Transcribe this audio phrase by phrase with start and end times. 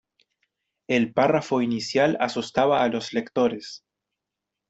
[0.87, 3.83] El párrafo inicial asustaba a los lectores.